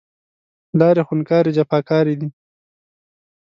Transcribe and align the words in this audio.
لارې 0.79 1.03
خونکارې، 1.07 1.51
جفاکارې 1.57 2.15
دی 2.19 2.27